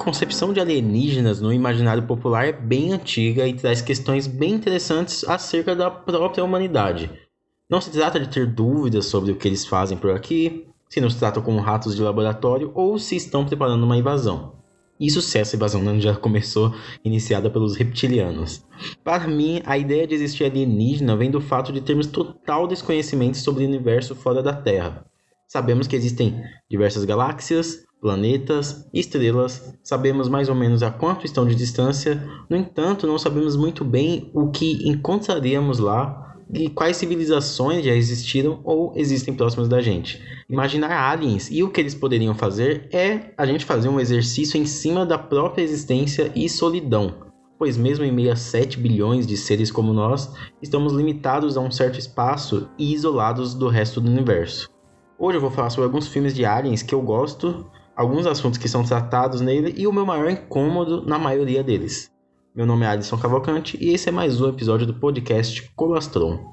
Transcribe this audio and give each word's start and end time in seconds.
concepção 0.00 0.50
de 0.50 0.60
alienígenas 0.60 1.42
no 1.42 1.52
imaginário 1.52 2.02
popular 2.04 2.46
é 2.46 2.52
bem 2.52 2.92
antiga 2.92 3.46
e 3.46 3.52
traz 3.52 3.82
questões 3.82 4.26
bem 4.26 4.54
interessantes 4.54 5.24
acerca 5.24 5.76
da 5.76 5.90
própria 5.90 6.42
humanidade. 6.42 7.10
Não 7.68 7.82
se 7.82 7.90
trata 7.90 8.18
de 8.18 8.28
ter 8.28 8.46
dúvidas 8.46 9.06
sobre 9.06 9.30
o 9.30 9.36
que 9.36 9.46
eles 9.46 9.66
fazem 9.66 9.98
por 9.98 10.10
aqui, 10.10 10.66
se 10.88 11.00
nos 11.00 11.14
tratam 11.16 11.42
como 11.42 11.60
ratos 11.60 11.94
de 11.94 12.02
laboratório 12.02 12.72
ou 12.74 12.98
se 12.98 13.14
estão 13.14 13.44
preparando 13.44 13.84
uma 13.84 13.96
invasão. 13.96 14.54
Isso 14.98 15.20
se 15.20 15.38
essa 15.38 15.54
invasão 15.54 16.00
já 16.00 16.16
começou 16.16 16.74
iniciada 17.04 17.50
pelos 17.50 17.76
reptilianos. 17.76 18.64
Para 19.04 19.28
mim, 19.28 19.60
a 19.66 19.76
ideia 19.76 20.06
de 20.06 20.14
existir 20.14 20.44
alienígena 20.44 21.14
vem 21.14 21.30
do 21.30 21.40
fato 21.40 21.72
de 21.72 21.80
termos 21.80 22.06
total 22.06 22.66
desconhecimento 22.66 23.36
sobre 23.36 23.64
o 23.64 23.68
universo 23.68 24.14
fora 24.14 24.42
da 24.42 24.52
Terra. 24.54 25.04
Sabemos 25.46 25.86
que 25.86 25.96
existem 25.96 26.42
diversas 26.70 27.04
galáxias, 27.04 27.84
planetas, 28.00 28.88
estrelas, 28.92 29.74
sabemos 29.82 30.28
mais 30.28 30.48
ou 30.48 30.54
menos 30.54 30.82
a 30.82 30.90
quanto 30.90 31.26
estão 31.26 31.46
de 31.46 31.54
distância, 31.54 32.22
no 32.48 32.56
entanto, 32.56 33.06
não 33.06 33.18
sabemos 33.18 33.56
muito 33.56 33.84
bem 33.84 34.30
o 34.34 34.50
que 34.50 34.88
encontraríamos 34.88 35.78
lá 35.78 36.36
e 36.52 36.68
quais 36.68 36.96
civilizações 36.96 37.84
já 37.84 37.94
existiram 37.94 38.60
ou 38.64 38.92
existem 38.96 39.34
próximas 39.34 39.68
da 39.68 39.80
gente. 39.80 40.20
Imaginar 40.48 40.90
aliens 40.90 41.48
e 41.50 41.62
o 41.62 41.70
que 41.70 41.80
eles 41.80 41.94
poderiam 41.94 42.34
fazer 42.34 42.88
é 42.92 43.32
a 43.36 43.46
gente 43.46 43.64
fazer 43.64 43.88
um 43.88 44.00
exercício 44.00 44.58
em 44.60 44.66
cima 44.66 45.06
da 45.06 45.18
própria 45.18 45.62
existência 45.62 46.32
e 46.34 46.48
solidão, 46.48 47.14
pois 47.58 47.76
mesmo 47.76 48.04
em 48.04 48.10
meio 48.10 48.32
a 48.32 48.36
7 48.36 48.78
bilhões 48.80 49.26
de 49.26 49.36
seres 49.36 49.70
como 49.70 49.92
nós, 49.92 50.32
estamos 50.62 50.92
limitados 50.92 51.56
a 51.56 51.60
um 51.60 51.70
certo 51.70 51.98
espaço 51.98 52.68
e 52.78 52.92
isolados 52.94 53.54
do 53.54 53.68
resto 53.68 54.00
do 54.00 54.10
universo. 54.10 54.68
Hoje 55.18 55.36
eu 55.36 55.40
vou 55.42 55.50
falar 55.50 55.68
sobre 55.68 55.84
alguns 55.84 56.08
filmes 56.08 56.34
de 56.34 56.46
aliens 56.46 56.82
que 56.82 56.94
eu 56.94 57.02
gosto, 57.02 57.70
alguns 58.00 58.26
assuntos 58.26 58.58
que 58.58 58.66
são 58.66 58.82
tratados 58.82 59.42
nele 59.42 59.74
e 59.76 59.86
o 59.86 59.92
meu 59.92 60.06
maior 60.06 60.30
incômodo 60.30 61.04
na 61.04 61.18
maioria 61.18 61.62
deles. 61.62 62.10
Meu 62.54 62.64
nome 62.64 62.86
é 62.86 62.88
Alisson 62.88 63.18
Cavalcante 63.18 63.76
e 63.78 63.90
esse 63.90 64.08
é 64.08 64.12
mais 64.12 64.40
um 64.40 64.48
episódio 64.48 64.86
do 64.86 64.94
podcast 64.94 65.70
Colastron. 65.76 66.50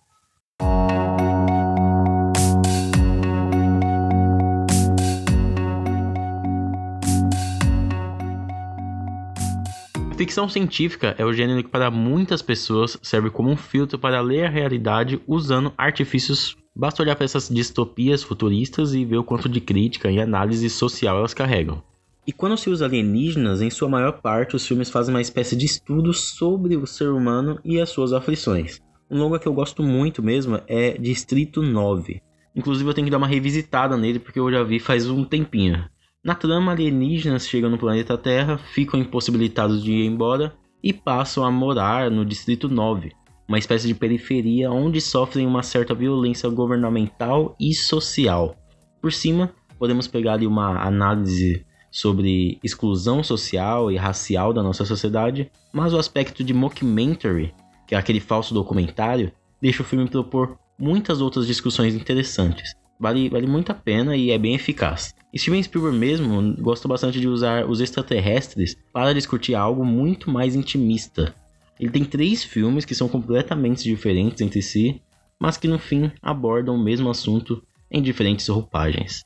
Ficção 10.18 10.50
científica 10.50 11.16
é 11.18 11.24
o 11.24 11.32
gênero 11.32 11.64
que 11.64 11.70
para 11.70 11.90
muitas 11.90 12.42
pessoas 12.42 12.98
serve 13.02 13.30
como 13.30 13.50
um 13.50 13.56
filtro 13.56 13.98
para 13.98 14.20
ler 14.20 14.48
a 14.48 14.50
realidade 14.50 15.22
usando 15.26 15.72
artifícios. 15.78 16.58
Basta 16.80 17.02
olhar 17.02 17.16
para 17.16 17.26
essas 17.26 17.50
distopias 17.50 18.22
futuristas 18.22 18.94
e 18.94 19.04
ver 19.04 19.18
o 19.18 19.24
quanto 19.24 19.50
de 19.50 19.60
crítica 19.60 20.12
e 20.12 20.22
análise 20.22 20.70
social 20.70 21.18
elas 21.18 21.34
carregam. 21.34 21.82
E 22.28 22.32
quando 22.32 22.56
se 22.56 22.70
usa 22.70 22.86
alienígenas, 22.86 23.64
em 23.64 23.70
sua 23.72 23.90
maior 23.90 24.22
parte, 24.22 24.56
os 24.56 24.68
filmes 24.68 24.92
fazem 24.92 25.16
uma 25.16 25.22
espécie 25.22 25.56
de 25.56 25.66
estudo 25.66 26.14
sobre 26.14 26.78
o 26.78 26.86
ser 26.86 27.10
humano 27.10 27.60
e 27.66 27.82
as 27.82 27.90
suas 27.90 28.14
aflições. 28.14 28.80
Um 29.10 29.18
longa 29.18 29.40
que 29.40 29.48
eu 29.48 29.54
gosto 29.54 29.82
muito 29.82 30.22
mesmo 30.22 30.62
é 30.68 30.96
Distrito 31.00 31.64
9. 31.64 32.22
Inclusive 32.56 32.88
eu 32.88 32.94
tenho 32.94 33.06
que 33.06 33.12
dar 33.12 33.18
uma 33.18 33.26
revisitada 33.26 33.98
nele 33.98 34.20
porque 34.20 34.40
eu 34.40 34.52
já 34.52 34.62
vi 34.62 34.80
faz 34.80 35.10
um 35.10 35.24
tempinho. 35.24 35.84
Na 36.24 36.36
trama, 36.36 36.74
alienígenas 36.74 37.48
chegam 37.48 37.72
no 37.72 37.80
planeta 37.80 38.16
Terra, 38.20 38.60
ficam 38.60 39.00
impossibilitados 39.00 39.84
de 39.84 39.94
ir 39.94 40.06
embora 40.06 40.54
e 40.84 40.94
passam 40.94 41.44
a 41.44 41.50
morar 41.50 42.12
no 42.12 42.24
Distrito 42.24 42.70
9, 42.70 43.14
uma 43.48 43.58
espécie 43.58 43.88
de 43.88 43.96
periferia 43.96 44.72
onde 44.72 45.00
sofrem 45.00 45.48
uma 45.48 45.64
certa 45.64 45.94
violência 45.94 46.50
governamental 46.50 47.56
e 47.60 47.74
social. 47.74 48.56
Por 49.02 49.14
cima, 49.14 49.52
podemos 49.80 50.08
pegar 50.08 50.34
ali 50.34 50.46
uma 50.46 50.82
análise 50.82 51.66
sobre 51.90 52.60
exclusão 52.64 53.24
social 53.24 53.92
e 53.92 53.96
racial 53.96 54.54
da 54.54 54.62
nossa 54.62 54.86
sociedade, 54.86 55.50
mas 55.72 55.94
o 55.94 55.98
aspecto 55.98 56.44
de 56.44 56.54
mockumentary, 56.54 57.54
que 57.88 57.96
é 57.96 57.98
aquele 57.98 58.20
falso 58.20 58.54
documentário, 58.54 59.32
deixa 59.62 59.82
o 59.82 59.86
filme 59.86 60.08
propor 60.10 60.58
muitas 60.78 61.22
outras 61.22 61.48
discussões 61.48 61.96
interessantes. 61.96 62.76
Vale, 63.00 63.30
vale 63.30 63.48
muito 63.48 63.72
a 63.72 63.76
pena 63.76 64.16
e 64.16 64.32
é 64.32 64.38
bem 64.38 64.56
eficaz. 64.56 65.14
Steven 65.36 65.62
Spielberg 65.62 65.98
mesmo 65.98 66.56
gosta 66.60 66.88
bastante 66.88 67.20
de 67.20 67.28
usar 67.28 67.66
os 67.70 67.80
extraterrestres 67.80 68.76
para 68.92 69.14
discutir 69.14 69.56
algo 69.56 69.86
muito 69.86 70.32
mais 70.32 70.56
intimista. 70.56 71.34
Ele 71.80 71.92
tem 71.92 72.04
três 72.04 72.44
filmes 72.44 72.86
que 72.86 72.96
são 72.96 73.08
completamente 73.08 73.84
diferentes 73.84 74.42
entre 74.42 74.62
si, 74.62 75.02
mas 75.40 75.58
que 75.58 75.68
no 75.68 75.78
fim 75.78 76.12
abordam 76.22 76.76
o 76.76 76.84
mesmo 76.84 77.10
assunto 77.10 77.62
em 77.92 78.02
diferentes 78.02 78.48
roupagens. 78.48 79.22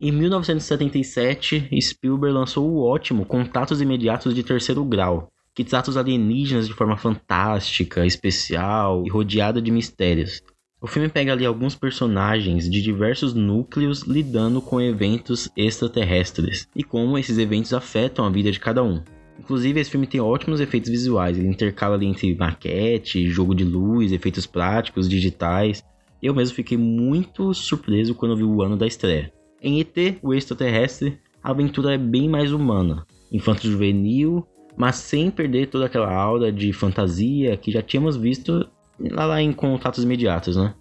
Em 0.00 0.12
1977, 0.12 1.68
Spielberg 1.80 2.34
lançou 2.34 2.68
o 2.68 2.82
ótimo 2.82 3.24
Contatos 3.24 3.80
Imediatos 3.80 4.34
de 4.34 4.42
Terceiro 4.42 4.84
Grau, 4.84 5.30
que 5.54 5.64
trata 5.64 5.88
os 5.88 5.96
alienígenas 5.96 6.66
de 6.66 6.74
forma 6.74 6.96
fantástica, 6.96 8.04
especial 8.04 9.04
e 9.06 9.10
rodeada 9.10 9.62
de 9.62 9.70
mistérios. 9.70 10.42
O 10.80 10.86
filme 10.86 11.08
pega 11.08 11.32
ali 11.32 11.46
alguns 11.46 11.74
personagens 11.74 12.68
de 12.68 12.82
diversos 12.82 13.32
núcleos 13.32 14.02
lidando 14.02 14.60
com 14.60 14.78
eventos 14.78 15.48
extraterrestres 15.56 16.68
e 16.76 16.84
como 16.84 17.16
esses 17.16 17.38
eventos 17.38 17.72
afetam 17.72 18.26
a 18.26 18.30
vida 18.30 18.52
de 18.52 18.60
cada 18.60 18.82
um. 18.82 19.02
Inclusive, 19.38 19.80
esse 19.80 19.90
filme 19.90 20.06
tem 20.06 20.20
ótimos 20.20 20.60
efeitos 20.60 20.90
visuais, 20.90 21.38
ele 21.38 21.48
intercala 21.48 21.96
ali 21.96 22.06
entre 22.06 22.34
maquete, 22.34 23.28
jogo 23.28 23.54
de 23.54 23.64
luz, 23.64 24.12
efeitos 24.12 24.46
práticos, 24.46 25.08
digitais. 25.08 25.84
Eu 26.22 26.34
mesmo 26.34 26.54
fiquei 26.54 26.78
muito 26.78 27.52
surpreso 27.52 28.14
quando 28.14 28.36
vi 28.36 28.44
o 28.44 28.62
ano 28.62 28.76
da 28.76 28.86
estreia. 28.86 29.32
Em 29.60 29.80
ET, 29.80 30.18
o 30.22 30.32
extraterrestre, 30.32 31.18
a 31.42 31.50
aventura 31.50 31.94
é 31.94 31.98
bem 31.98 32.28
mais 32.28 32.52
humana, 32.52 33.06
infanto-juvenil, 33.30 34.46
mas 34.76 34.96
sem 34.96 35.30
perder 35.30 35.68
toda 35.68 35.86
aquela 35.86 36.12
aura 36.12 36.50
de 36.50 36.72
fantasia 36.72 37.56
que 37.56 37.70
já 37.70 37.82
tínhamos 37.82 38.16
visto 38.16 38.68
lá, 38.98 39.26
lá 39.26 39.42
em 39.42 39.52
Contatos 39.52 40.04
Imediatos, 40.04 40.56
né? 40.56 40.74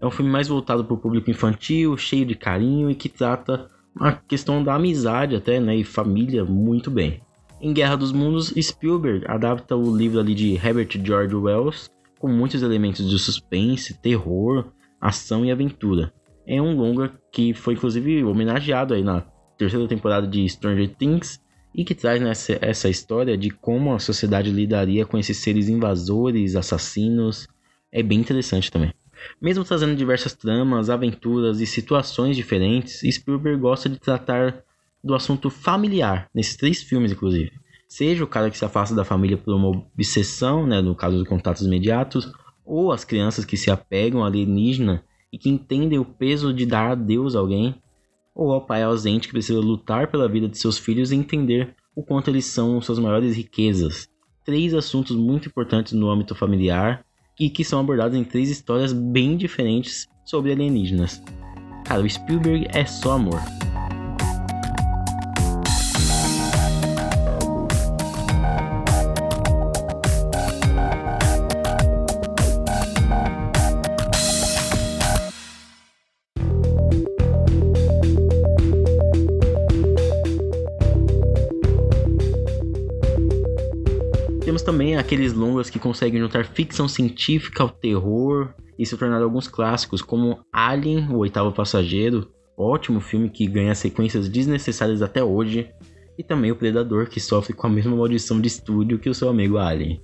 É 0.00 0.06
um 0.06 0.10
filme 0.10 0.30
mais 0.30 0.48
voltado 0.48 0.84
para 0.84 0.94
o 0.94 0.98
público 0.98 1.30
infantil, 1.30 1.96
cheio 1.96 2.26
de 2.26 2.34
carinho 2.34 2.90
e 2.90 2.94
que 2.94 3.08
trata 3.08 3.70
a 3.98 4.12
questão 4.12 4.62
da 4.62 4.74
amizade 4.74 5.34
até, 5.34 5.58
né, 5.58 5.74
e 5.74 5.84
família 5.84 6.44
muito 6.44 6.90
bem. 6.90 7.20
Em 7.60 7.72
Guerra 7.72 7.96
dos 7.96 8.12
Mundos, 8.12 8.52
Spielberg 8.60 9.24
adapta 9.26 9.74
o 9.74 9.96
livro 9.96 10.20
ali 10.20 10.34
de 10.34 10.54
Herbert 10.54 10.88
George 11.02 11.34
Wells 11.34 11.90
com 12.18 12.28
muitos 12.28 12.62
elementos 12.62 13.08
de 13.08 13.18
suspense, 13.18 13.94
terror, 14.00 14.72
ação 15.00 15.44
e 15.44 15.50
aventura 15.50 16.12
é 16.46 16.62
um 16.62 16.76
longa 16.76 17.12
que 17.32 17.52
foi 17.52 17.74
inclusive 17.74 18.22
homenageado 18.24 18.94
aí 18.94 19.02
na 19.02 19.22
terceira 19.58 19.88
temporada 19.88 20.26
de 20.26 20.48
Stranger 20.48 20.88
Things 20.94 21.40
e 21.74 21.84
que 21.84 21.94
traz 21.94 22.22
nessa, 22.22 22.56
essa 22.62 22.88
história 22.88 23.36
de 23.36 23.50
como 23.50 23.92
a 23.92 23.98
sociedade 23.98 24.50
lidaria 24.50 25.04
com 25.04 25.18
esses 25.18 25.36
seres 25.38 25.68
invasores, 25.68 26.56
assassinos. 26.56 27.46
É 27.92 28.02
bem 28.02 28.20
interessante 28.20 28.70
também. 28.70 28.94
Mesmo 29.40 29.64
trazendo 29.64 29.96
diversas 29.96 30.34
tramas, 30.34 30.88
aventuras 30.88 31.60
e 31.60 31.66
situações 31.66 32.36
diferentes, 32.36 33.00
Spielberg 33.00 33.60
gosta 33.60 33.88
de 33.88 33.98
tratar 33.98 34.62
do 35.06 35.14
assunto 35.14 35.48
familiar, 35.48 36.28
nesses 36.34 36.56
três 36.56 36.82
filmes, 36.82 37.12
inclusive. 37.12 37.52
Seja 37.88 38.24
o 38.24 38.26
cara 38.26 38.50
que 38.50 38.58
se 38.58 38.64
afasta 38.64 38.94
da 38.94 39.04
família 39.04 39.38
por 39.38 39.54
uma 39.54 39.68
obsessão, 39.68 40.66
né, 40.66 40.80
no 40.80 40.96
caso 40.96 41.16
dos 41.16 41.28
contatos 41.28 41.64
imediatos, 41.64 42.30
ou 42.64 42.90
as 42.90 43.04
crianças 43.04 43.44
que 43.44 43.56
se 43.56 43.70
apegam 43.70 44.24
à 44.24 44.26
alienígena 44.26 45.04
e 45.32 45.38
que 45.38 45.48
entendem 45.48 45.98
o 45.98 46.04
peso 46.04 46.52
de 46.52 46.66
dar 46.66 46.90
adeus 46.90 47.36
a 47.36 47.38
alguém, 47.38 47.76
ou 48.34 48.52
ao 48.52 48.66
pai 48.66 48.82
ausente 48.82 49.28
que 49.28 49.32
precisa 49.32 49.60
lutar 49.60 50.10
pela 50.10 50.28
vida 50.28 50.48
de 50.48 50.58
seus 50.58 50.76
filhos 50.76 51.12
e 51.12 51.16
entender 51.16 51.74
o 51.94 52.02
quanto 52.02 52.28
eles 52.28 52.46
são 52.46 52.80
suas 52.82 52.98
maiores 52.98 53.36
riquezas. 53.36 54.08
Três 54.44 54.74
assuntos 54.74 55.16
muito 55.16 55.48
importantes 55.48 55.92
no 55.92 56.10
âmbito 56.10 56.34
familiar 56.34 57.04
e 57.38 57.48
que 57.48 57.64
são 57.64 57.78
abordados 57.78 58.18
em 58.18 58.24
três 58.24 58.50
histórias 58.50 58.92
bem 58.92 59.36
diferentes 59.36 60.06
sobre 60.24 60.52
alienígenas. 60.52 61.22
Cara, 61.84 62.02
o 62.02 62.10
Spielberg 62.10 62.66
é 62.72 62.84
só 62.84 63.12
amor. 63.12 63.40
Aqueles 84.98 85.32
longas 85.32 85.70
que 85.70 85.78
conseguem 85.78 86.20
juntar 86.20 86.44
ficção 86.44 86.88
científica 86.88 87.62
ao 87.62 87.68
terror 87.68 88.54
e 88.78 88.84
se 88.84 88.96
tornar 88.96 89.22
alguns 89.22 89.48
clássicos, 89.48 90.02
como 90.02 90.38
Alien, 90.52 91.08
o 91.10 91.18
oitavo 91.18 91.52
passageiro, 91.52 92.30
ótimo 92.56 93.00
filme 93.00 93.30
que 93.30 93.46
ganha 93.46 93.74
sequências 93.74 94.28
desnecessárias 94.28 95.02
até 95.02 95.22
hoje, 95.22 95.68
e 96.18 96.22
também 96.22 96.50
o 96.50 96.56
Predador, 96.56 97.08
que 97.08 97.20
sofre 97.20 97.52
com 97.52 97.66
a 97.66 97.70
mesma 97.70 97.94
maldição 97.94 98.40
de 98.40 98.48
estúdio 98.48 98.98
que 98.98 99.10
o 99.10 99.14
seu 99.14 99.28
amigo 99.28 99.58
Alien. 99.58 100.00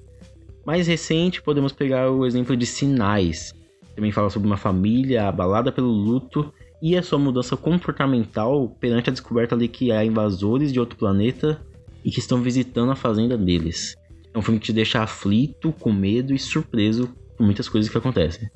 Mais 0.64 0.86
recente, 0.86 1.42
podemos 1.42 1.72
pegar 1.72 2.10
o 2.10 2.24
exemplo 2.24 2.56
de 2.56 2.66
Sinais, 2.66 3.54
também 3.94 4.12
fala 4.12 4.30
sobre 4.30 4.46
uma 4.46 4.56
família 4.56 5.28
abalada 5.28 5.70
pelo 5.70 5.88
luto 5.88 6.52
e 6.80 6.96
a 6.96 7.02
sua 7.02 7.18
mudança 7.18 7.56
comportamental 7.56 8.68
perante 8.80 9.10
a 9.10 9.12
descoberta 9.12 9.56
de 9.56 9.68
que 9.68 9.92
há 9.92 10.04
invasores 10.04 10.72
de 10.72 10.80
outro 10.80 10.98
planeta 10.98 11.60
e 12.04 12.10
que 12.10 12.18
estão 12.18 12.42
visitando 12.42 12.90
a 12.90 12.96
fazenda 12.96 13.36
deles. 13.36 13.94
É 14.34 14.38
um 14.38 14.42
filme 14.42 14.58
que 14.58 14.66
te 14.66 14.72
deixa 14.72 15.02
aflito, 15.02 15.72
com 15.72 15.92
medo 15.92 16.34
e 16.34 16.38
surpreso 16.38 17.08
com 17.36 17.44
muitas 17.44 17.68
coisas 17.68 17.90
que 17.90 17.98
acontecem. 17.98 18.48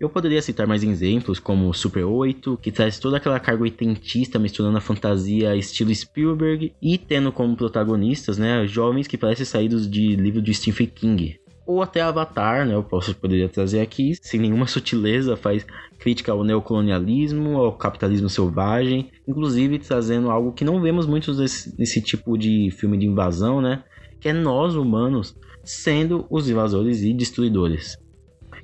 Eu 0.00 0.08
poderia 0.08 0.40
citar 0.40 0.66
mais 0.66 0.82
exemplos, 0.82 1.38
como 1.38 1.74
Super 1.74 2.04
8, 2.04 2.58
que 2.62 2.72
traz 2.72 2.98
toda 2.98 3.18
aquela 3.18 3.38
carga 3.38 3.64
oitentista 3.64 4.38
misturando 4.38 4.78
a 4.78 4.80
fantasia 4.80 5.54
estilo 5.54 5.94
Spielberg 5.94 6.72
e 6.80 6.96
tendo 6.96 7.30
como 7.30 7.54
protagonistas, 7.54 8.38
né, 8.38 8.66
jovens 8.66 9.06
que 9.06 9.18
parecem 9.18 9.44
saídos 9.44 9.88
de 9.88 10.16
livro 10.16 10.40
de 10.40 10.54
Stephen 10.54 10.86
King. 10.86 11.38
Ou 11.66 11.82
até 11.82 12.00
Avatar, 12.00 12.66
né, 12.66 12.74
eu 12.74 12.82
posso, 12.82 13.14
poderia 13.14 13.46
trazer 13.46 13.80
aqui, 13.80 14.14
sem 14.22 14.40
nenhuma 14.40 14.66
sutileza, 14.66 15.36
faz 15.36 15.66
crítica 15.98 16.32
ao 16.32 16.42
neocolonialismo, 16.42 17.58
ao 17.58 17.74
capitalismo 17.74 18.30
selvagem, 18.30 19.10
inclusive 19.28 19.78
trazendo 19.78 20.30
algo 20.30 20.52
que 20.52 20.64
não 20.64 20.80
vemos 20.80 21.06
muito 21.06 21.34
nesse, 21.34 21.78
nesse 21.78 22.00
tipo 22.00 22.38
de 22.38 22.70
filme 22.70 22.96
de 22.96 23.04
invasão, 23.04 23.60
né, 23.60 23.84
que 24.20 24.28
é 24.28 24.32
nós, 24.32 24.74
humanos, 24.74 25.36
sendo 25.64 26.26
os 26.30 26.48
invasores 26.48 27.02
e 27.02 27.12
destruidores. 27.12 27.96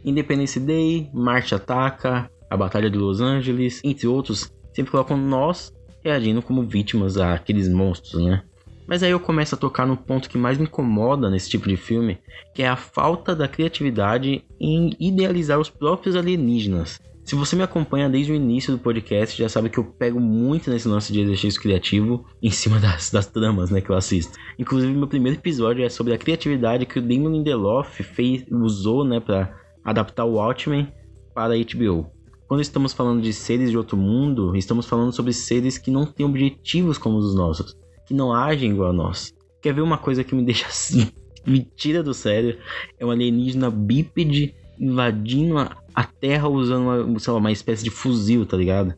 Independence 0.05 0.61
Day, 0.61 1.11
Marte 1.13 1.55
Ataca, 1.55 2.31
a 2.51 2.57
Batalha 2.57 2.91
de 2.91 2.99
Los 2.99 3.21
Angeles, 3.21 3.81
entre 3.83 4.07
outros, 4.07 4.53
sempre 4.73 4.93
colocam 4.93 5.17
nós 5.17 5.73
reagindo 6.05 6.41
como 6.41 6.63
vítimas 6.63 7.17
àqueles 7.17 7.69
monstros, 7.69 8.25
né? 8.25 8.43
Mas 8.87 9.03
aí 9.03 9.11
eu 9.11 9.19
começo 9.19 9.55
a 9.57 9.59
tocar 9.59 9.85
no 9.85 9.97
ponto 9.97 10.31
que 10.31 10.39
mais 10.39 10.59
me 10.59 10.65
incomoda 10.65 11.29
nesse 11.29 11.51
tipo 11.51 11.69
de 11.69 11.77
filme, 11.77 12.19
que 12.55 12.63
é 12.63 12.69
a 12.69 12.77
falta 12.77 13.35
da 13.35 13.49
criatividade 13.49 14.45
em 14.61 14.91
idealizar 15.01 15.59
os 15.59 15.69
próprios 15.69 16.15
alienígenas. 16.15 17.01
Se 17.27 17.35
você 17.35 17.57
me 17.57 17.65
acompanha 17.65 18.09
desde 18.09 18.31
o 18.31 18.37
início 18.37 18.73
do 18.73 18.79
podcast, 18.79 19.37
já 19.37 19.49
sabe 19.49 19.69
que 19.69 19.79
eu 19.79 19.85
pego 19.85 20.21
muito 20.21 20.71
nesse 20.71 20.87
lance 20.87 21.13
de 21.13 21.21
exercício 21.23 21.61
criativo 21.61 22.25
em 22.41 22.53
cima 22.53 22.79
das, 22.79 23.11
das 23.11 23.27
tramas 23.27 23.69
né, 23.69 23.81
que 23.81 23.91
eu 23.91 23.97
assisto. 23.97 24.39
Inclusive, 24.57 24.93
meu 24.93 25.09
primeiro 25.09 25.37
episódio 25.37 25.85
é 25.85 25.89
sobre 25.89 26.15
a 26.15 26.19
criatividade 26.19 26.87
que 26.87 27.01
o 27.01 27.03
Damon 27.03 27.31
Lindelof 27.31 28.01
fez, 28.05 28.45
usou 28.49 29.05
né, 29.05 29.19
para 29.19 29.59
adaptar 29.85 30.25
o 30.25 30.35
Watchmen 30.35 30.87
para 31.35 31.55
a 31.55 31.59
HBO. 31.59 32.09
Quando 32.47 32.61
estamos 32.61 32.93
falando 32.93 33.21
de 33.21 33.33
seres 33.33 33.73
de 33.73 33.77
outro 33.77 33.97
mundo, 33.97 34.55
estamos 34.55 34.87
falando 34.87 35.11
sobre 35.11 35.33
seres 35.33 35.79
que 35.79 35.91
não 35.91 36.07
têm 36.07 36.25
objetivos 36.25 36.97
como 36.97 37.19
os 37.19 37.35
nossos, 37.35 37.77
que 38.07 38.15
não 38.15 38.33
agem 38.33 38.71
igual 38.71 38.91
a 38.91 38.93
nós. 38.93 39.35
Quer 39.61 39.75
ver 39.75 39.81
uma 39.81 39.99
coisa 39.99 40.23
que 40.23 40.33
me 40.33 40.45
deixa 40.45 40.69
assim, 40.69 41.09
me 41.45 41.69
tira 41.75 42.05
do 42.05 42.15
sério? 42.15 42.57
É 43.01 43.05
um 43.05 43.11
alienígena 43.11 43.69
bípede 43.69 44.55
invadindo 44.79 45.59
a, 45.59 45.77
a 45.97 46.05
Terra 46.05 46.47
usando 46.47 46.83
uma, 46.83 47.19
sei 47.19 47.33
lá, 47.33 47.39
uma 47.39 47.51
espécie 47.51 47.83
de 47.83 47.89
fuzil, 47.89 48.45
tá 48.45 48.55
ligado? 48.55 48.95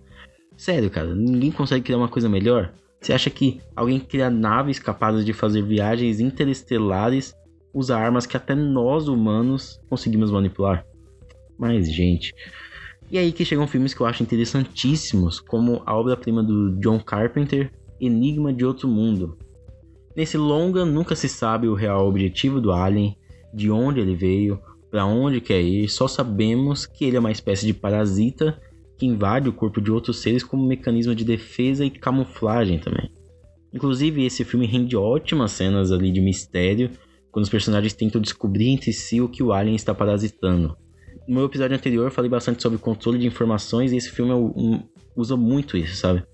Sério, 0.57 0.91
cara, 0.91 1.15
ninguém 1.15 1.53
consegue 1.53 1.85
criar 1.85 1.99
uma 1.99 2.09
coisa 2.09 2.29
melhor? 2.29 2.75
Você 3.01 3.13
acha 3.13 3.31
que 3.31 3.61
alguém 3.77 4.01
cria 4.01 4.29
naves 4.29 4.81
capazes 4.81 5.25
de 5.25 5.33
fazer 5.33 5.63
viagens 5.63 6.19
interestelares 6.19 7.33
usa 7.73 7.97
armas 7.97 8.27
que 8.27 8.37
até 8.37 8.57
nós 8.57 9.07
humanos 9.07 9.81
conseguimos 9.89 10.33
manipular. 10.33 10.85
Mas, 11.57 11.93
gente. 11.93 12.35
E 13.09 13.17
aí 13.17 13.31
que 13.31 13.45
chegam 13.45 13.69
filmes 13.69 13.95
que 13.95 14.01
eu 14.01 14.07
acho 14.07 14.25
interessantíssimos, 14.25 15.39
como 15.39 15.81
a 15.87 15.97
obra-prima 15.97 16.43
do 16.43 16.77
John 16.81 16.99
Carpenter, 16.99 17.71
Enigma 18.01 18.53
de 18.53 18.65
Outro 18.65 18.89
Mundo. 18.89 19.39
Nesse 20.17 20.37
longa 20.37 20.85
nunca 20.85 21.15
se 21.15 21.29
sabe 21.29 21.69
o 21.69 21.75
real 21.75 22.09
objetivo 22.09 22.61
do 22.61 22.73
alien, 22.73 23.17
de 23.55 23.71
onde 23.71 24.01
ele 24.01 24.17
veio, 24.17 24.61
para 24.91 25.07
onde 25.07 25.41
quer 25.41 25.61
ir, 25.61 25.89
só 25.89 26.09
sabemos 26.09 26.87
que 26.87 27.05
ele 27.05 27.17
é 27.17 27.21
uma 27.21 27.31
espécie 27.31 27.67
de 27.67 27.75
parasita 27.75 28.61
que 28.99 29.07
invade 29.07 29.49
o 29.49 29.53
corpo 29.53 29.81
de 29.81 29.93
outros 29.93 30.19
seres 30.19 30.43
como 30.43 30.67
mecanismo 30.67 31.15
de 31.15 31.25
defesa 31.25 31.85
e 31.85 31.91
camuflagem 31.91 32.79
também. 32.79 33.11
Inclusive, 33.73 34.25
esse 34.25 34.45
filme 34.45 34.67
rende 34.67 34.97
ótimas 34.97 35.53
cenas 35.53 35.93
ali 35.93 36.11
de 36.11 36.21
mistério 36.21 36.91
quando 37.31 37.45
os 37.45 37.51
personagens 37.51 37.93
tentam 37.93 38.21
descobrir 38.21 38.69
entre 38.69 38.93
si 38.93 39.21
o 39.21 39.29
que 39.29 39.43
o 39.43 39.53
alien 39.53 39.77
está 39.77 39.95
parasitando. 39.95 40.77
No 41.29 41.35
meu 41.35 41.45
episódio 41.45 41.77
anterior 41.77 42.07
eu 42.07 42.11
falei 42.11 42.31
bastante 42.31 42.63
sobre 42.63 42.79
controle 42.79 43.19
de 43.19 43.27
informações 43.27 43.93
e 43.93 43.97
esse 43.97 44.11
filme 44.11 44.33
um, 44.33 44.83
usa 45.15 45.37
muito 45.37 45.77
isso, 45.77 45.97
sabe? 45.97 46.25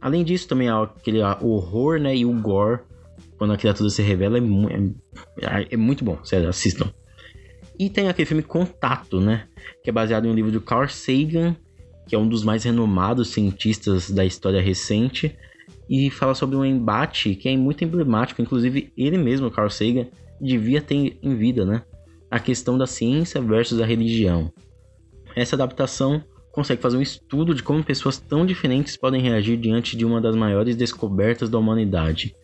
Além 0.00 0.24
disso, 0.24 0.48
também 0.48 0.68
há 0.68 0.82
aquele 0.82 1.20
horror 1.40 1.98
né, 1.98 2.16
e 2.16 2.24
o 2.24 2.32
gore, 2.32 2.80
quando 3.36 3.52
a 3.52 3.56
criatura 3.56 3.90
se 3.90 4.02
revela, 4.02 4.38
é, 4.38 4.40
mu 4.40 4.68
é, 4.68 5.66
é 5.70 5.76
muito 5.76 6.04
bom, 6.04 6.18
sério, 6.24 6.48
assistam. 6.48 6.92
E 7.78 7.88
tem 7.88 8.08
aquele 8.08 8.26
filme 8.26 8.42
Contato, 8.42 9.20
né? 9.20 9.46
Que 9.82 9.90
é 9.90 9.92
baseado 9.92 10.26
em 10.26 10.30
um 10.30 10.34
livro 10.34 10.50
do 10.50 10.60
Carl 10.60 10.88
Sagan, 10.88 11.56
que 12.06 12.14
é 12.14 12.18
um 12.18 12.28
dos 12.28 12.44
mais 12.44 12.64
renomados 12.64 13.28
cientistas 13.28 14.10
da 14.10 14.24
história 14.24 14.60
recente, 14.60 15.36
e 15.88 16.10
fala 16.10 16.34
sobre 16.34 16.56
um 16.56 16.64
embate 16.64 17.34
que 17.34 17.48
é 17.48 17.56
muito 17.56 17.84
emblemático, 17.84 18.40
inclusive 18.40 18.92
ele 18.96 19.18
mesmo, 19.18 19.50
Carl 19.50 19.70
Sagan, 19.70 20.06
devia 20.40 20.80
ter 20.80 21.18
em 21.22 21.36
vida, 21.36 21.64
né? 21.64 21.82
A 22.30 22.38
questão 22.38 22.78
da 22.78 22.86
ciência 22.86 23.40
versus 23.40 23.80
a 23.80 23.86
religião. 23.86 24.52
Essa 25.36 25.56
adaptação 25.56 26.24
consegue 26.50 26.82
fazer 26.82 26.96
um 26.96 27.02
estudo 27.02 27.54
de 27.54 27.62
como 27.62 27.82
pessoas 27.82 28.18
tão 28.18 28.44
diferentes 28.44 28.96
podem 28.96 29.22
reagir 29.22 29.56
diante 29.56 29.96
de 29.96 30.04
uma 30.04 30.20
das 30.20 30.36
maiores 30.36 30.76
descobertas 30.76 31.48
da 31.48 31.58
humanidade. 31.58 32.34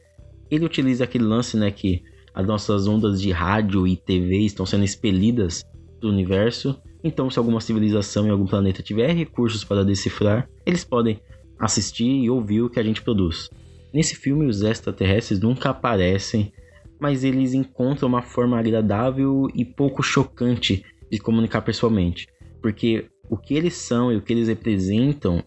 Ele 0.50 0.64
utiliza 0.64 1.04
aquele 1.04 1.24
lance, 1.24 1.56
né, 1.56 1.70
que 1.70 2.02
as 2.38 2.46
nossas 2.46 2.86
ondas 2.86 3.20
de 3.20 3.32
rádio 3.32 3.84
e 3.84 3.96
TV 3.96 4.38
estão 4.38 4.64
sendo 4.64 4.84
expelidas 4.84 5.64
do 6.00 6.08
universo. 6.08 6.80
Então, 7.02 7.28
se 7.28 7.36
alguma 7.36 7.60
civilização 7.60 8.28
em 8.28 8.30
algum 8.30 8.46
planeta 8.46 8.80
tiver 8.80 9.12
recursos 9.12 9.64
para 9.64 9.84
decifrar, 9.84 10.48
eles 10.64 10.84
podem 10.84 11.20
assistir 11.58 12.06
e 12.06 12.30
ouvir 12.30 12.62
o 12.62 12.70
que 12.70 12.78
a 12.78 12.82
gente 12.84 13.02
produz. 13.02 13.50
Nesse 13.92 14.14
filme, 14.14 14.46
os 14.46 14.62
extraterrestres 14.62 15.40
nunca 15.40 15.70
aparecem, 15.70 16.52
mas 17.00 17.24
eles 17.24 17.54
encontram 17.54 18.08
uma 18.08 18.22
forma 18.22 18.56
agradável 18.56 19.48
e 19.52 19.64
pouco 19.64 20.00
chocante 20.00 20.84
de 21.10 21.18
comunicar 21.18 21.62
pessoalmente, 21.62 22.28
porque 22.62 23.10
o 23.28 23.36
que 23.36 23.54
eles 23.54 23.74
são 23.74 24.12
e 24.12 24.16
o 24.16 24.22
que 24.22 24.32
eles 24.32 24.46
representam, 24.46 25.42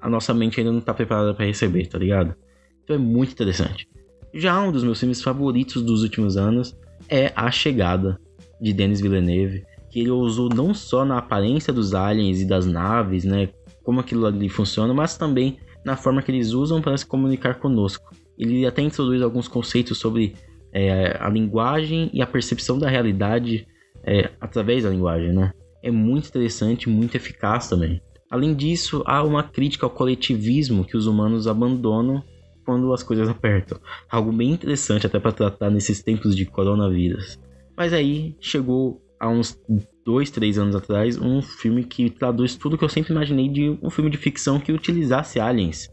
a 0.00 0.10
nossa 0.10 0.34
mente 0.34 0.58
ainda 0.58 0.72
não 0.72 0.80
está 0.80 0.92
preparada 0.92 1.34
para 1.34 1.46
receber, 1.46 1.86
tá 1.86 1.98
ligado? 1.98 2.34
Então 2.82 2.96
é 2.96 2.98
muito 2.98 3.30
interessante. 3.30 3.91
Já 4.34 4.60
um 4.60 4.72
dos 4.72 4.82
meus 4.82 4.98
filmes 4.98 5.22
favoritos 5.22 5.82
dos 5.82 6.02
últimos 6.02 6.36
anos 6.36 6.76
é 7.08 7.32
A 7.36 7.50
Chegada, 7.50 8.18
de 8.60 8.72
Denis 8.72 9.00
Villeneuve, 9.00 9.64
que 9.90 10.00
ele 10.00 10.10
usou 10.10 10.48
não 10.48 10.72
só 10.72 11.04
na 11.04 11.18
aparência 11.18 11.72
dos 11.72 11.94
aliens 11.94 12.40
e 12.40 12.46
das 12.46 12.64
naves, 12.64 13.24
né, 13.24 13.50
como 13.82 14.00
aquilo 14.00 14.24
ali 14.24 14.48
funciona, 14.48 14.94
mas 14.94 15.18
também 15.18 15.58
na 15.84 15.96
forma 15.96 16.22
que 16.22 16.30
eles 16.30 16.52
usam 16.52 16.80
para 16.80 16.96
se 16.96 17.04
comunicar 17.04 17.58
conosco. 17.58 18.14
Ele 18.38 18.64
até 18.64 18.80
introduz 18.80 19.20
alguns 19.20 19.48
conceitos 19.48 19.98
sobre 19.98 20.34
é, 20.72 21.18
a 21.20 21.28
linguagem 21.28 22.08
e 22.14 22.22
a 22.22 22.26
percepção 22.26 22.78
da 22.78 22.88
realidade 22.88 23.66
é, 24.04 24.30
através 24.40 24.84
da 24.84 24.90
linguagem, 24.90 25.32
né? 25.32 25.52
É 25.82 25.90
muito 25.90 26.28
interessante, 26.28 26.88
muito 26.88 27.16
eficaz 27.16 27.68
também. 27.68 28.00
Além 28.30 28.54
disso, 28.54 29.02
há 29.04 29.22
uma 29.22 29.42
crítica 29.42 29.84
ao 29.84 29.90
coletivismo 29.90 30.84
que 30.84 30.96
os 30.96 31.06
humanos 31.06 31.46
abandonam 31.46 32.22
quando 32.64 32.92
as 32.92 33.02
coisas 33.02 33.28
apertam. 33.28 33.78
Algo 34.10 34.32
bem 34.32 34.50
interessante 34.50 35.06
até 35.06 35.18
para 35.18 35.32
tratar 35.32 35.70
nesses 35.70 36.02
tempos 36.02 36.34
de 36.34 36.46
coronavírus. 36.46 37.38
Mas 37.76 37.92
aí 37.92 38.36
chegou 38.40 39.02
há 39.18 39.28
uns 39.28 39.58
dois, 40.04 40.30
três 40.30 40.58
anos 40.58 40.74
atrás, 40.74 41.16
um 41.16 41.40
filme 41.40 41.84
que 41.84 42.10
traduz 42.10 42.56
tudo 42.56 42.76
que 42.76 42.84
eu 42.84 42.88
sempre 42.88 43.12
imaginei 43.12 43.48
de 43.48 43.78
um 43.82 43.90
filme 43.90 44.10
de 44.10 44.16
ficção 44.16 44.58
que 44.58 44.72
utilizasse 44.72 45.38
aliens. 45.38 45.88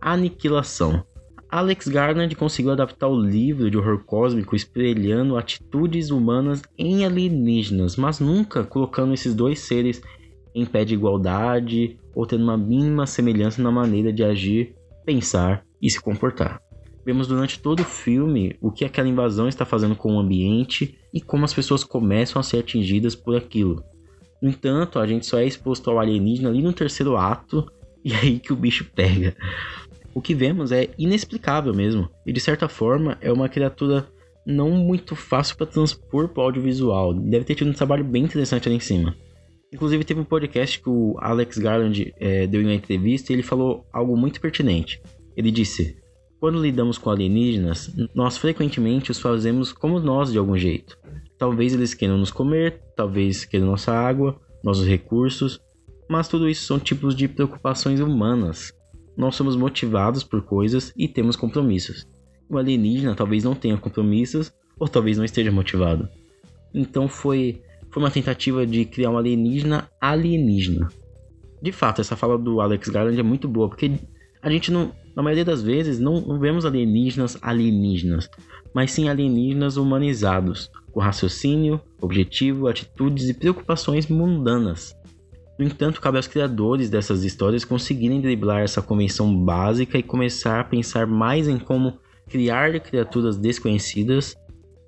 Aniquilação. 0.00 1.04
Alex 1.48 1.86
Garland 1.86 2.34
conseguiu 2.34 2.72
adaptar 2.72 3.08
o 3.08 3.20
livro 3.20 3.70
de 3.70 3.76
horror 3.76 4.02
cósmico 4.04 4.56
espelhando 4.56 5.36
atitudes 5.36 6.10
humanas 6.10 6.62
em 6.78 7.04
alienígenas, 7.04 7.94
mas 7.94 8.18
nunca 8.20 8.64
colocando 8.64 9.12
esses 9.12 9.34
dois 9.34 9.60
seres 9.60 10.02
em 10.54 10.64
pé 10.64 10.84
de 10.84 10.94
igualdade 10.94 11.98
ou 12.14 12.26
tendo 12.26 12.44
uma 12.44 12.56
mínima 12.56 13.06
semelhança 13.06 13.62
na 13.62 13.70
maneira 13.70 14.12
de 14.12 14.24
agir, 14.24 14.74
pensar 15.04 15.64
e 15.82 15.90
se 15.90 16.00
comportar. 16.00 16.62
Vemos 17.04 17.26
durante 17.26 17.58
todo 17.58 17.80
o 17.80 17.84
filme 17.84 18.56
o 18.60 18.70
que 18.70 18.84
aquela 18.84 19.08
invasão 19.08 19.48
está 19.48 19.64
fazendo 19.64 19.96
com 19.96 20.14
o 20.14 20.20
ambiente 20.20 20.96
e 21.12 21.20
como 21.20 21.44
as 21.44 21.52
pessoas 21.52 21.82
começam 21.82 22.38
a 22.38 22.44
ser 22.44 22.58
atingidas 22.58 23.16
por 23.16 23.36
aquilo. 23.36 23.82
No 24.40 24.48
entanto, 24.48 24.98
a 24.98 25.06
gente 25.06 25.26
só 25.26 25.38
é 25.38 25.44
exposto 25.44 25.90
ao 25.90 25.98
alienígena 25.98 26.48
ali 26.48 26.62
no 26.62 26.72
terceiro 26.72 27.16
ato 27.16 27.66
e 28.04 28.12
é 28.12 28.16
aí 28.16 28.38
que 28.38 28.52
o 28.52 28.56
bicho 28.56 28.84
pega. 28.94 29.36
O 30.14 30.20
que 30.20 30.34
vemos 30.34 30.70
é 30.70 30.90
inexplicável 30.98 31.74
mesmo, 31.74 32.08
e 32.26 32.32
de 32.32 32.40
certa 32.40 32.68
forma 32.68 33.16
é 33.20 33.32
uma 33.32 33.48
criatura 33.48 34.06
não 34.46 34.70
muito 34.70 35.16
fácil 35.16 35.56
para 35.56 35.66
transpor 35.66 36.28
para 36.28 36.42
o 36.42 36.44
audiovisual. 36.44 37.14
Deve 37.14 37.44
ter 37.44 37.54
tido 37.54 37.70
um 37.70 37.74
trabalho 37.74 38.04
bem 38.04 38.24
interessante 38.24 38.68
ali 38.68 38.76
em 38.76 38.80
cima. 38.80 39.16
Inclusive 39.72 40.04
teve 40.04 40.20
um 40.20 40.24
podcast 40.24 40.80
que 40.80 40.88
o 40.88 41.16
Alex 41.18 41.56
Garland 41.56 42.12
é, 42.18 42.46
deu 42.46 42.60
em 42.60 42.66
uma 42.66 42.74
entrevista 42.74 43.32
e 43.32 43.36
ele 43.36 43.42
falou 43.42 43.86
algo 43.92 44.16
muito 44.16 44.40
pertinente. 44.40 45.00
Ele 45.36 45.50
disse: 45.50 45.96
quando 46.42 46.60
lidamos 46.60 46.98
com 46.98 47.08
alienígenas, 47.08 47.94
nós 48.12 48.36
frequentemente 48.36 49.12
os 49.12 49.20
fazemos 49.20 49.72
como 49.72 50.00
nós 50.00 50.32
de 50.32 50.38
algum 50.38 50.58
jeito. 50.58 50.98
Talvez 51.38 51.72
eles 51.72 51.94
queiram 51.94 52.18
nos 52.18 52.32
comer, 52.32 52.80
talvez 52.96 53.44
queiram 53.44 53.68
nossa 53.68 53.92
água, 53.92 54.40
nossos 54.62 54.84
recursos, 54.84 55.60
mas 56.08 56.26
tudo 56.26 56.48
isso 56.48 56.64
são 56.64 56.80
tipos 56.80 57.14
de 57.14 57.28
preocupações 57.28 58.00
humanas. 58.00 58.72
Nós 59.16 59.36
somos 59.36 59.54
motivados 59.54 60.24
por 60.24 60.42
coisas 60.42 60.92
e 60.96 61.06
temos 61.06 61.36
compromissos. 61.36 62.06
o 62.50 62.58
alienígena 62.58 63.14
talvez 63.14 63.44
não 63.44 63.54
tenha 63.54 63.76
compromissos 63.76 64.52
ou 64.78 64.88
talvez 64.88 65.16
não 65.16 65.24
esteja 65.24 65.52
motivado. 65.52 66.08
Então 66.74 67.06
foi, 67.06 67.62
foi 67.88 68.02
uma 68.02 68.10
tentativa 68.10 68.66
de 68.66 68.84
criar 68.84 69.10
um 69.10 69.16
alienígena 69.16 69.88
alienígena. 70.00 70.88
De 71.62 71.70
fato, 71.70 72.00
essa 72.00 72.16
fala 72.16 72.36
do 72.36 72.60
Alex 72.60 72.88
Garland 72.88 73.20
é 73.20 73.22
muito 73.22 73.46
boa, 73.46 73.68
porque 73.68 73.92
a 74.42 74.50
gente 74.50 74.72
não, 74.72 74.92
na 75.14 75.22
maioria 75.22 75.44
das 75.44 75.62
vezes, 75.62 75.98
não, 75.98 76.38
vemos 76.38 76.64
alienígenas 76.64 77.36
alienígenas, 77.42 78.30
mas 78.74 78.92
sim 78.92 79.08
alienígenas 79.08 79.76
humanizados, 79.76 80.70
com 80.90 81.00
raciocínio, 81.00 81.80
objetivo, 82.00 82.68
atitudes 82.68 83.28
e 83.28 83.34
preocupações 83.34 84.06
mundanas. 84.06 84.94
No 85.58 85.66
entanto, 85.66 86.00
cabe 86.00 86.16
aos 86.16 86.26
criadores 86.26 86.88
dessas 86.88 87.24
histórias 87.24 87.64
conseguirem 87.64 88.20
driblar 88.20 88.62
essa 88.62 88.80
convenção 88.80 89.44
básica 89.44 89.98
e 89.98 90.02
começar 90.02 90.60
a 90.60 90.64
pensar 90.64 91.06
mais 91.06 91.46
em 91.46 91.58
como 91.58 91.98
criar 92.28 92.80
criaturas 92.80 93.36
desconhecidas 93.36 94.34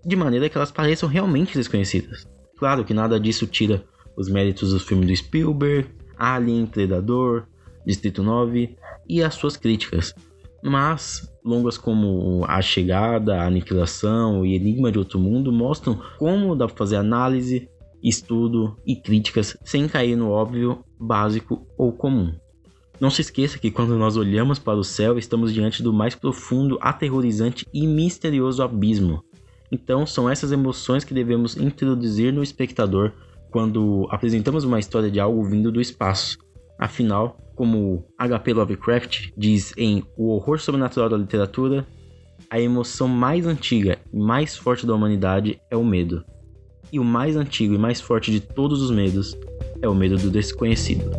de 0.04 0.16
maneira 0.16 0.48
que 0.48 0.56
elas 0.56 0.72
pareçam 0.72 1.08
realmente 1.08 1.56
desconhecidas. 1.56 2.26
Claro 2.56 2.84
que 2.84 2.94
nada 2.94 3.20
disso 3.20 3.46
tira 3.46 3.84
os 4.16 4.28
méritos 4.28 4.72
do 4.72 4.80
filme 4.80 5.06
do 5.06 5.14
Spielberg, 5.14 5.88
Alien, 6.16 6.66
Predador, 6.66 7.44
Distrito 7.86 8.22
9 8.22 8.76
e 9.08 9.22
as 9.22 9.34
suas 9.34 9.56
críticas. 9.56 10.14
Mas 10.62 11.28
longas 11.44 11.76
como 11.76 12.44
A 12.48 12.62
Chegada, 12.62 13.36
A 13.36 13.46
Aniquilação 13.46 14.44
e 14.46 14.54
Enigma 14.54 14.90
de 14.90 14.98
Outro 14.98 15.18
Mundo 15.18 15.52
mostram 15.52 16.00
como 16.18 16.56
dá 16.56 16.66
para 16.66 16.76
fazer 16.76 16.96
análise, 16.96 17.68
estudo 18.02 18.76
e 18.86 18.96
críticas 18.96 19.56
sem 19.64 19.86
cair 19.88 20.16
no 20.16 20.30
óbvio, 20.30 20.84
básico 20.98 21.66
ou 21.76 21.92
comum. 21.92 22.32
Não 23.00 23.10
se 23.10 23.20
esqueça 23.20 23.58
que 23.58 23.70
quando 23.70 23.98
nós 23.98 24.16
olhamos 24.16 24.58
para 24.58 24.78
o 24.78 24.84
céu, 24.84 25.18
estamos 25.18 25.52
diante 25.52 25.82
do 25.82 25.92
mais 25.92 26.14
profundo, 26.14 26.78
aterrorizante 26.80 27.66
e 27.74 27.86
misterioso 27.86 28.62
abismo. 28.62 29.22
Então, 29.70 30.06
são 30.06 30.30
essas 30.30 30.52
emoções 30.52 31.02
que 31.02 31.12
devemos 31.12 31.56
introduzir 31.56 32.32
no 32.32 32.42
espectador 32.42 33.12
quando 33.50 34.06
apresentamos 34.10 34.64
uma 34.64 34.78
história 34.78 35.10
de 35.10 35.18
algo 35.18 35.42
vindo 35.44 35.72
do 35.72 35.80
espaço. 35.80 36.38
Afinal, 36.78 37.36
como 37.54 38.04
H.P. 38.18 38.52
Lovecraft 38.52 39.30
diz 39.36 39.72
em 39.76 40.04
O 40.16 40.30
Horror 40.30 40.58
Sobrenatural 40.58 41.08
da 41.08 41.16
Literatura, 41.16 41.86
a 42.50 42.60
emoção 42.60 43.08
mais 43.08 43.46
antiga 43.46 43.98
e 44.12 44.18
mais 44.18 44.56
forte 44.56 44.86
da 44.86 44.94
humanidade 44.94 45.60
é 45.70 45.76
o 45.76 45.84
medo. 45.84 46.24
E 46.92 47.00
o 47.00 47.04
mais 47.04 47.36
antigo 47.36 47.74
e 47.74 47.78
mais 47.78 48.00
forte 48.00 48.30
de 48.30 48.40
todos 48.40 48.82
os 48.82 48.90
medos 48.90 49.36
é 49.80 49.88
o 49.88 49.94
medo 49.94 50.16
do 50.16 50.30
desconhecido. 50.30 51.10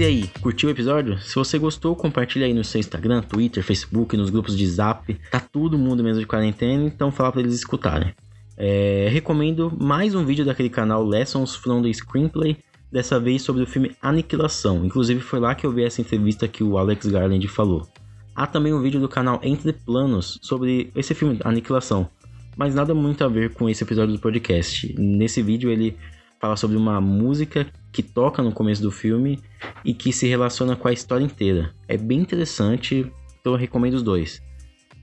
E 0.00 0.04
aí, 0.04 0.30
curtiu 0.40 0.70
o 0.70 0.72
episódio? 0.72 1.18
Se 1.18 1.34
você 1.34 1.58
gostou, 1.58 1.94
compartilha 1.94 2.46
aí 2.46 2.54
no 2.54 2.64
seu 2.64 2.78
Instagram, 2.78 3.20
Twitter, 3.20 3.62
Facebook, 3.62 4.16
nos 4.16 4.30
grupos 4.30 4.56
de 4.56 4.66
Zap. 4.66 5.12
Tá 5.30 5.38
todo 5.38 5.76
mundo 5.76 6.02
mesmo 6.02 6.20
de 6.20 6.26
quarentena, 6.26 6.84
então 6.84 7.12
fala 7.12 7.30
para 7.30 7.42
eles 7.42 7.54
escutarem. 7.54 8.14
É, 8.56 9.08
recomendo 9.10 9.70
mais 9.78 10.14
um 10.14 10.24
vídeo 10.24 10.42
daquele 10.42 10.70
canal 10.70 11.04
Lessons 11.04 11.54
from 11.54 11.82
the 11.82 11.92
Screenplay, 11.92 12.56
dessa 12.90 13.20
vez 13.20 13.42
sobre 13.42 13.62
o 13.62 13.66
filme 13.66 13.94
Aniquilação. 14.00 14.86
Inclusive 14.86 15.20
foi 15.20 15.38
lá 15.38 15.54
que 15.54 15.66
eu 15.66 15.70
vi 15.70 15.84
essa 15.84 16.00
entrevista 16.00 16.48
que 16.48 16.64
o 16.64 16.78
Alex 16.78 17.04
Garland 17.06 17.46
falou. 17.48 17.86
Há 18.34 18.46
também 18.46 18.72
um 18.72 18.80
vídeo 18.80 19.02
do 19.02 19.08
canal 19.08 19.38
Entre 19.42 19.70
Planos 19.70 20.38
sobre 20.40 20.90
esse 20.96 21.14
filme 21.14 21.38
Aniquilação, 21.44 22.08
mas 22.56 22.74
nada 22.74 22.94
muito 22.94 23.22
a 23.22 23.28
ver 23.28 23.52
com 23.52 23.68
esse 23.68 23.84
episódio 23.84 24.14
do 24.14 24.20
podcast. 24.20 24.94
Nesse 24.98 25.42
vídeo 25.42 25.68
ele 25.70 25.94
fala 26.40 26.56
sobre 26.56 26.78
uma 26.78 27.02
música 27.02 27.66
que 27.92 28.02
toca 28.02 28.42
no 28.42 28.52
começo 28.52 28.82
do 28.82 28.90
filme 28.90 29.38
e 29.84 29.92
que 29.92 30.12
se 30.12 30.26
relaciona 30.26 30.76
com 30.76 30.88
a 30.88 30.92
história 30.92 31.24
inteira. 31.24 31.74
É 31.88 31.96
bem 31.96 32.18
interessante, 32.18 33.10
então 33.40 33.52
eu 33.52 33.58
recomendo 33.58 33.94
os 33.94 34.02
dois. 34.02 34.42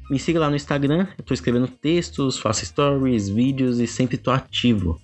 Me 0.09 0.17
siga 0.17 0.39
lá 0.39 0.49
no 0.49 0.55
Instagram, 0.55 1.07
eu 1.17 1.23
tô 1.23 1.33
escrevendo 1.33 1.67
textos, 1.67 2.37
faço 2.37 2.65
stories, 2.65 3.27
vídeos 3.27 3.79
e 3.79 3.87
sempre 3.87 4.17
tô 4.17 4.31
ativo. 4.31 4.99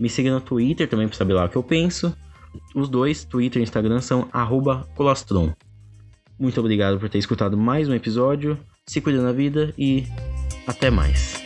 Me 0.00 0.08
siga 0.08 0.32
no 0.32 0.40
Twitter 0.40 0.88
também 0.88 1.06
para 1.06 1.16
saber 1.16 1.34
lá 1.34 1.44
o 1.44 1.48
que 1.48 1.56
eu 1.56 1.62
penso. 1.62 2.16
Os 2.74 2.88
dois, 2.88 3.24
Twitter 3.24 3.60
e 3.60 3.62
Instagram, 3.62 4.00
são 4.00 4.28
colastron. 4.96 5.52
Muito 6.38 6.58
obrigado 6.58 6.98
por 6.98 7.08
ter 7.08 7.18
escutado 7.18 7.56
mais 7.56 7.88
um 7.88 7.94
episódio. 7.94 8.58
Se 8.86 9.00
cuida 9.00 9.22
na 9.22 9.32
vida 9.32 9.72
e 9.76 10.04
até 10.66 10.90
mais. 10.90 11.37